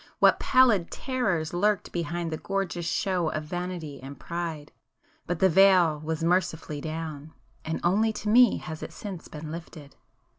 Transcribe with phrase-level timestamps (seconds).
[0.17, 4.71] —what pallid terrors lurked behind the gorgeous show of vanity and pride!
[5.27, 9.95] But the veil was mercifully down,—and only to me has it since been lifted!